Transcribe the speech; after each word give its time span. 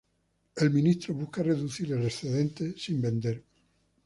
El 0.55 0.71
ministro 0.71 1.13
busca 1.13 1.43
reducir 1.43 1.91
el 1.91 2.05
excedente 2.07 2.75
sin 2.75 2.99
vender. 3.03 3.43